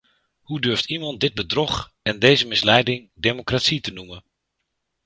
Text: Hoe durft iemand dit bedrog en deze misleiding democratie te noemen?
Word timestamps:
Hoe 0.41 0.59
durft 0.61 0.85
iemand 0.89 1.19
dit 1.19 1.33
bedrog 1.33 1.93
en 2.01 2.19
deze 2.19 2.47
misleiding 2.47 3.11
democratie 3.13 3.81
te 3.81 3.91
noemen? 3.91 4.23